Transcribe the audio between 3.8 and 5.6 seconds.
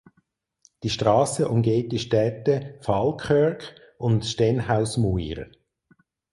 und Stenhousemuir.